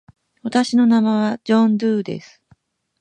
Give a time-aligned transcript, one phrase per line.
[0.41, 2.41] 私の名前はジョン・ドゥーです。